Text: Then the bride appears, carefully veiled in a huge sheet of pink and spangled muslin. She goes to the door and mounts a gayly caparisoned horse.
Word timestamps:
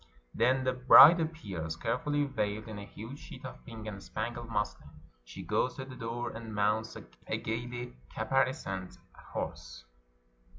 Then 0.33 0.63
the 0.63 0.73
bride 0.73 1.19
appears, 1.19 1.75
carefully 1.75 2.23
veiled 2.25 2.67
in 2.67 2.79
a 2.79 2.85
huge 2.87 3.19
sheet 3.19 3.45
of 3.45 3.63
pink 3.67 3.85
and 3.85 4.01
spangled 4.01 4.49
muslin. 4.49 4.89
She 5.23 5.43
goes 5.43 5.75
to 5.75 5.85
the 5.85 5.95
door 5.95 6.31
and 6.31 6.55
mounts 6.55 6.95
a 7.27 7.37
gayly 7.37 7.93
caparisoned 8.09 8.97
horse. 9.31 9.85